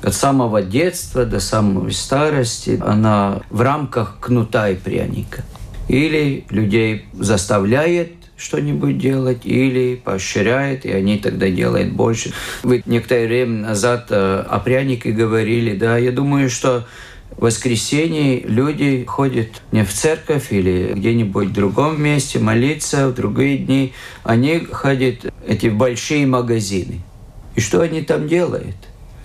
[0.02, 5.42] от самого детства до самой старости, она в рамках кнута и пряника.
[5.88, 8.12] Или людей заставляет
[8.44, 12.32] что-нибудь делать или поощряет, и они тогда делают больше.
[12.62, 16.86] Вы некоторое время назад э, о прянике говорили, да, я думаю, что
[17.30, 23.58] в воскресенье люди ходят не в церковь или где-нибудь в другом месте молиться, в другие
[23.58, 23.92] дни.
[24.22, 27.00] Они ходят эти большие магазины.
[27.56, 28.76] И что они там делают?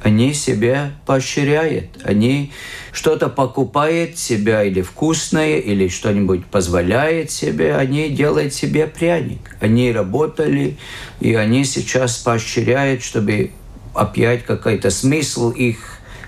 [0.01, 2.51] Они себя поощряют, они
[2.91, 9.55] что-то покупают себя или вкусное, или что-нибудь позволяет себе, они делают себе пряник.
[9.59, 10.77] Они работали,
[11.19, 13.51] и они сейчас поощряют, чтобы
[13.93, 15.77] опять какой-то смысл их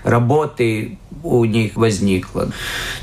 [0.04, 2.50] работы у них возникло.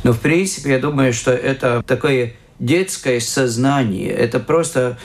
[0.03, 4.09] Но в принципе я думаю, что это такое детское сознание.
[4.09, 4.97] Это просто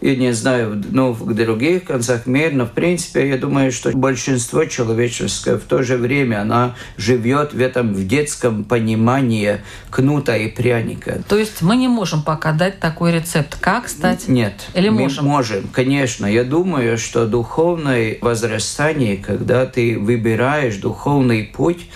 [0.00, 4.64] я не знаю, ну, в других концах мира, но в принципе я думаю, что большинство
[4.64, 11.22] человеческое в то же время она живет в этом в детском понимании кнута и пряника.
[11.28, 14.28] То есть мы не можем пока дать такой рецепт, как стать?
[14.28, 14.54] Нет.
[14.74, 15.24] Или мы можем?
[15.24, 16.26] можем, конечно.
[16.26, 21.88] Я думаю, что духовное возрастание, когда ты выбираешь духовный путь,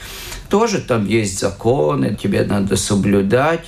[0.48, 3.64] тоже там есть законы, тебе надо соблюдать.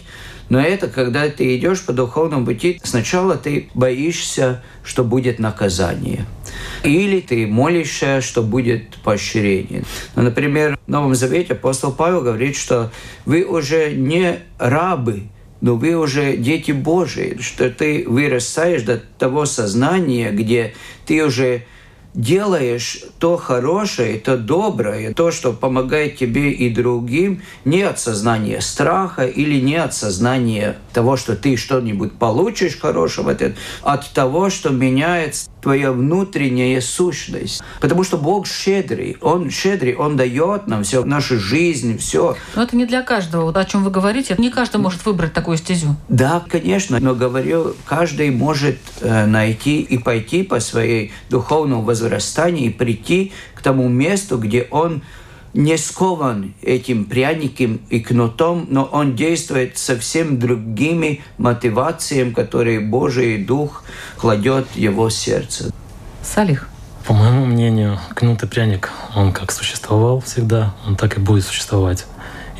[0.48, 6.24] Но это когда ты идешь по духовному пути, сначала ты боишься, что будет наказание.
[6.84, 9.84] Или ты молишься, что будет поощрение.
[10.14, 12.92] Ну, например, в Новом Завете апостол Павел говорит, что
[13.24, 15.24] вы уже не рабы,
[15.60, 20.74] но вы уже дети Божии, что ты вырастаешь до того сознания, где
[21.06, 21.64] ты уже
[22.16, 29.26] делаешь то хорошее, то доброе, то, что помогает тебе и другим, не от сознания страха
[29.26, 33.36] или не от сознания того, что ты что-нибудь получишь хорошего,
[33.82, 37.60] а от того, что меняется твоя внутренняя сущность.
[37.80, 39.16] Потому что Бог щедрый.
[39.20, 42.36] Он щедрый, Он дает нам все, нашу жизнь, все.
[42.54, 43.46] Но это не для каждого.
[43.46, 45.96] Вот о чем вы говорите, не каждый может выбрать такую стезю.
[46.08, 47.00] Да, конечно.
[47.00, 53.60] Но говорю, каждый может э, найти и пойти по своей духовному возрастанию и прийти к
[53.60, 55.02] тому месту, где он
[55.56, 63.82] не скован этим пряником и кнутом, но он действует совсем другими мотивациями, которые Божий Дух
[64.18, 65.72] кладет в его сердце.
[66.22, 66.68] Салих.
[67.06, 72.04] По моему мнению, кнут и пряник, он как существовал всегда, он так и будет существовать.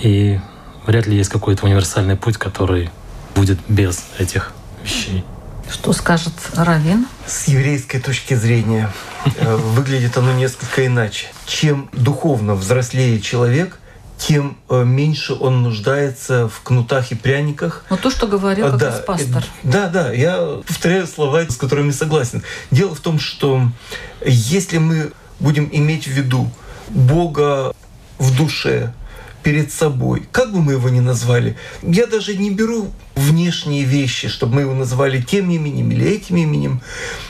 [0.01, 0.40] И
[0.86, 2.90] вряд ли есть какой-то универсальный путь, который
[3.34, 5.24] будет без этих вещей.
[5.71, 7.07] Что скажет Равин?
[7.27, 8.93] С еврейской точки зрения
[9.37, 11.27] э, выглядит оно несколько иначе.
[11.47, 13.79] Чем духовно взрослее человек,
[14.19, 17.85] тем э, меньше он нуждается в кнутах и пряниках.
[17.91, 19.45] Ну то, что говорил как да, раз пастор.
[19.62, 22.43] Да, да, я повторяю слова, с которыми согласен.
[22.71, 23.62] Дело в том, что
[24.25, 26.51] если мы будем иметь в виду
[26.89, 27.75] Бога
[28.19, 28.93] в душе,
[29.47, 34.57] перед собой, как бы мы его ни назвали, я даже не беру внешние вещи, чтобы
[34.57, 36.80] мы его называли тем именем или этим именем,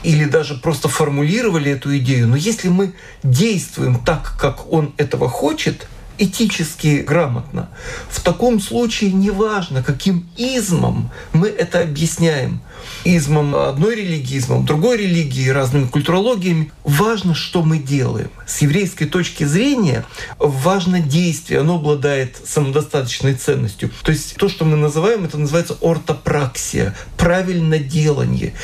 [0.03, 2.27] или даже просто формулировали эту идею.
[2.27, 5.87] Но если мы действуем так, как он этого хочет,
[6.19, 7.69] этически грамотно.
[8.09, 12.61] В таком случае неважно, каким измом мы это объясняем.
[13.05, 16.73] Измом одной религии, измом другой религии, разными культурологиями.
[16.85, 18.31] Важно, что мы делаем.
[18.47, 20.05] С еврейской точки зрения
[20.39, 23.91] важно действие, оно обладает самодостаточной ценностью.
[24.03, 28.55] То есть то, что мы называем, это называется ортопраксия, правильно делание.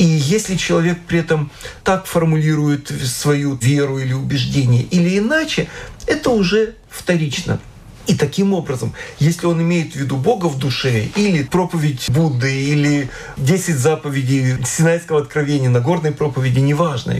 [0.00, 1.50] И если человек при этом
[1.84, 5.68] так формулирует свою веру или убеждение или иначе,
[6.06, 7.60] это уже вторично.
[8.06, 13.10] И таким образом, если он имеет в виду Бога в душе, или проповедь Будды, или
[13.36, 17.16] 10 заповедей Синайского откровения, Нагорной проповеди, неважно,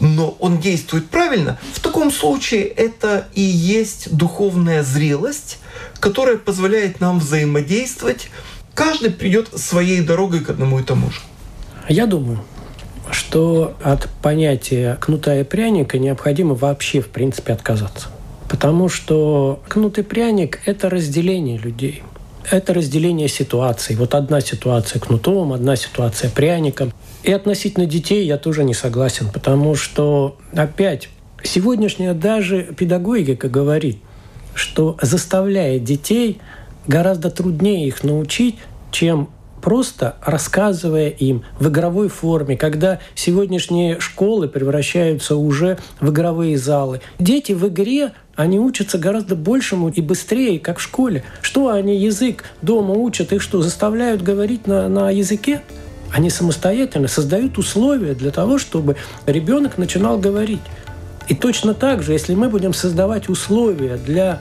[0.00, 5.58] но он действует правильно, в таком случае это и есть духовная зрелость,
[6.00, 8.30] которая позволяет нам взаимодействовать.
[8.72, 11.20] Каждый придет своей дорогой к одному и тому же.
[11.88, 12.40] Я думаю,
[13.10, 18.08] что от понятия кнута и пряника необходимо вообще, в принципе, отказаться.
[18.48, 22.02] Потому что кнут и пряник– это разделение людей.
[22.50, 23.96] Это разделение ситуаций.
[23.96, 26.92] Вот одна ситуация кнутом, одна ситуация пряником.
[27.24, 31.08] И относительно детей я тоже не согласен, потому что, опять,
[31.42, 33.98] сегодняшняя даже педагогика говорит,
[34.54, 36.38] что заставляя детей
[36.86, 38.56] гораздо труднее их научить,
[38.92, 39.28] чем
[39.66, 47.00] просто рассказывая им в игровой форме, когда сегодняшние школы превращаются уже в игровые залы.
[47.18, 51.24] Дети в игре они учатся гораздо большему и быстрее, как в школе.
[51.42, 55.62] Что они язык дома учат, их что, заставляют говорить на, на языке?
[56.12, 58.94] Они самостоятельно создают условия для того, чтобы
[59.26, 60.62] ребенок начинал говорить.
[61.26, 64.38] И точно так же, если мы будем создавать условия для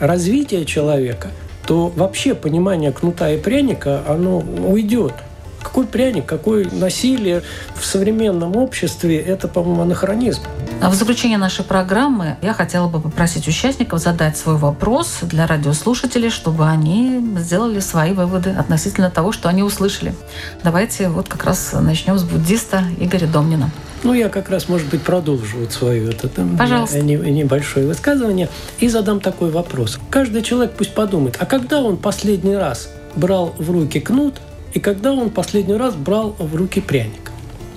[0.00, 1.30] развития человека–
[1.66, 5.14] то вообще понимание кнута и пряника, оно уйдет.
[5.62, 7.42] Какой пряник, какое насилие
[7.74, 10.42] в современном обществе, это, по-моему, анахронизм.
[10.80, 16.30] А в заключение нашей программы я хотела бы попросить участников задать свой вопрос для радиослушателей,
[16.30, 20.14] чтобы они сделали свои выводы относительно того, что они услышали.
[20.62, 23.70] Давайте вот как раз начнем с буддиста Игоря Домнина.
[24.02, 27.00] Ну, я как раз, может быть, продолжу вот свое это, там, Пожалуйста.
[27.00, 29.98] небольшое высказывание и задам такой вопрос.
[30.10, 34.34] Каждый человек пусть подумает, а когда он последний раз брал в руки кнут
[34.74, 37.32] и когда он последний раз брал в руки пряник?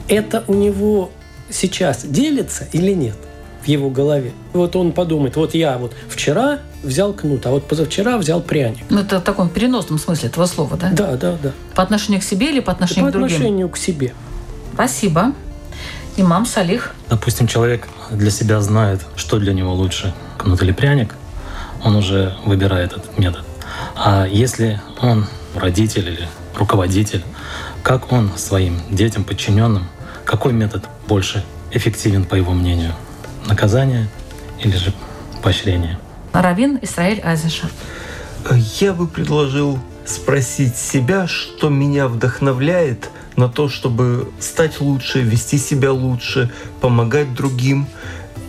[0.07, 1.11] Это у него
[1.49, 3.15] сейчас делится или нет
[3.63, 4.31] в его голове?
[4.53, 8.83] Вот он подумает, вот я вот вчера взял кнут, а вот позавчера взял пряник.
[8.89, 10.89] Ну, это в таком переносном смысле этого слова, да?
[10.91, 11.51] Да, да, да.
[11.75, 13.35] По отношению к себе или по отношению По к другим?
[13.35, 14.13] отношению к себе.
[14.73, 15.33] Спасибо.
[16.19, 16.93] Имам Салих.
[17.09, 21.15] Допустим, человек для себя знает, что для него лучше, кнут или пряник,
[21.81, 23.45] он уже выбирает этот метод.
[23.95, 27.23] А если он родитель или руководитель,
[27.83, 29.87] как он своим детям, подчиненным,
[30.25, 32.91] какой метод больше эффективен, по его мнению?
[33.47, 34.09] Наказание
[34.61, 34.93] или же
[35.41, 35.97] поощрение?
[36.33, 37.69] Равин Исраиль Азиша.
[38.79, 43.09] Я бы предложил спросить себя, что меня вдохновляет
[43.39, 47.87] на то, чтобы стать лучше, вести себя лучше, помогать другим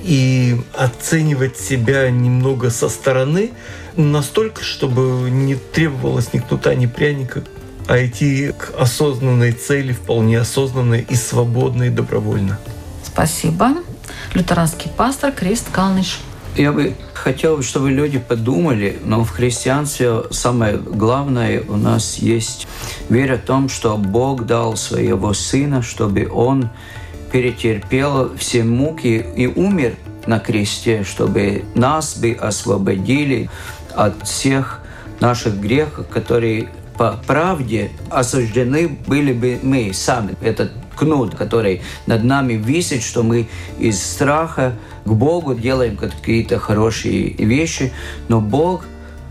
[0.02, 3.52] и оценивать себя немного со стороны,
[3.96, 7.44] настолько, чтобы не требовалось ни кнута, ни пряника,
[7.86, 12.58] а идти к осознанной цели, вполне осознанной и свободной, добровольно.
[13.04, 13.76] Спасибо.
[14.34, 16.18] Лютеранский пастор Крист Калныш.
[16.56, 22.66] Я бы хотел, чтобы люди подумали, но в христианстве самое главное у нас есть
[23.08, 26.68] вера в том, что Бог дал своего Сына, чтобы Он
[27.30, 29.94] перетерпел все муки и умер
[30.26, 33.48] на кресте, чтобы нас бы освободили
[33.94, 34.80] от всех
[35.20, 40.34] наших грехов, которые по правде осуждены были бы мы сами.
[40.42, 43.48] Этот кнут, который над нами висит, что мы
[43.78, 44.74] из страха
[45.04, 47.92] к Богу делаем какие-то хорошие вещи,
[48.28, 48.84] но Бог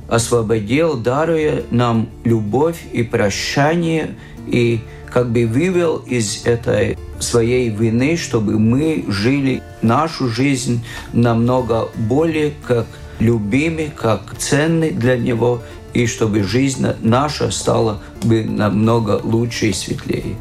[0.07, 4.15] освободил, даруя нам любовь и прощание,
[4.47, 12.53] и как бы вывел из этой своей вины, чтобы мы жили нашу жизнь намного более
[12.67, 12.87] как
[13.19, 15.61] любимы, как ценны для Него,
[15.93, 20.35] и чтобы жизнь наша стала бы намного лучше и светлее.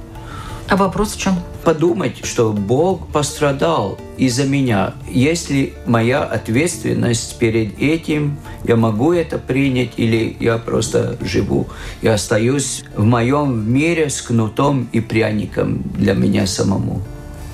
[0.68, 1.34] А вопрос в чем?
[1.64, 4.92] Подумать, что Бог пострадал из-за меня.
[5.08, 11.68] Если моя ответственность перед этим, я могу это принять или я просто живу
[12.02, 17.00] и остаюсь в моем мире с кнутом и пряником для меня самому.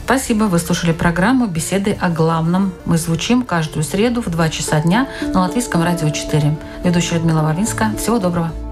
[0.04, 0.44] Спасибо.
[0.44, 2.72] Вы слушали программу «Беседы о главном».
[2.84, 6.56] Мы звучим каждую среду в 2 часа дня на Латвийском радио 4.
[6.84, 7.92] Ведущая Людмила Вавинска.
[7.96, 8.52] Всего доброго.